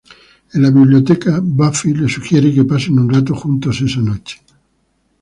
En 0.55 0.61
la 0.63 0.71
biblioteca, 0.71 1.39
Buffy 1.43 1.93
le 1.93 2.09
sugiere 2.13 2.51
que 2.55 2.65
pasen 2.71 2.97
un 3.05 3.07
rato 3.07 3.35
juntos 3.35 3.81
esa 3.83 3.99
noche. 4.01 4.39